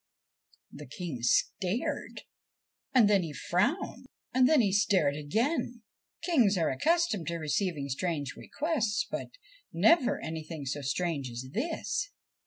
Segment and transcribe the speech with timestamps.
[0.71, 2.23] The King stared,
[2.91, 5.83] and then he frowned, and then he stared again.
[6.23, 9.27] Kings are accustomed to receiving strange requests; but
[9.71, 12.09] never anything so strange as this.